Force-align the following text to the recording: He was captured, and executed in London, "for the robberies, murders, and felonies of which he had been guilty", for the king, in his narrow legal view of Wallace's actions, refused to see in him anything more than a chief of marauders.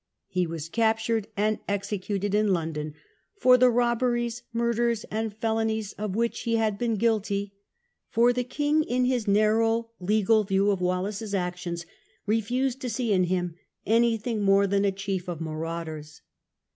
He 0.29 0.47
was 0.47 0.67
captured, 0.67 1.27
and 1.37 1.59
executed 1.67 2.33
in 2.33 2.47
London, 2.53 2.95
"for 3.35 3.55
the 3.55 3.69
robberies, 3.69 4.41
murders, 4.51 5.05
and 5.11 5.31
felonies 5.31 5.93
of 5.93 6.15
which 6.15 6.39
he 6.39 6.55
had 6.55 6.79
been 6.79 6.95
guilty", 6.95 7.53
for 8.09 8.33
the 8.33 8.43
king, 8.43 8.81
in 8.81 9.05
his 9.05 9.27
narrow 9.27 9.91
legal 9.99 10.43
view 10.43 10.71
of 10.71 10.81
Wallace's 10.81 11.35
actions, 11.35 11.85
refused 12.25 12.81
to 12.81 12.89
see 12.89 13.13
in 13.13 13.25
him 13.25 13.53
anything 13.85 14.41
more 14.41 14.65
than 14.65 14.85
a 14.85 14.91
chief 14.91 15.27
of 15.27 15.39
marauders. 15.39 16.23